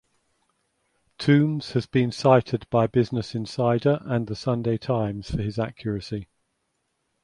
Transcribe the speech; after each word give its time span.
Tombs 1.19 1.73
has 1.73 1.85
been 1.85 2.11
cited 2.11 2.67
by 2.71 2.87
Business 2.87 3.35
Insider 3.35 4.01
and 4.05 4.25
the 4.25 4.35
Sunday 4.35 4.79
Times 4.79 5.29
for 5.29 5.43
his 5.43 5.59
accuracy. 5.59 6.27